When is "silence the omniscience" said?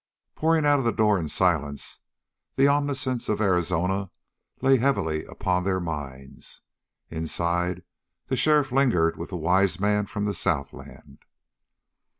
1.29-3.29